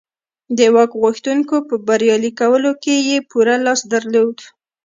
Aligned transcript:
د 0.57 0.59
واک 0.75 0.91
غوښتونکو 1.01 1.55
په 1.67 1.75
بریالي 1.87 2.31
کولو 2.39 2.71
کې 2.83 2.95
یې 3.09 3.17
پوره 3.29 3.55
لاس 3.65 3.81
درلود 3.93 4.37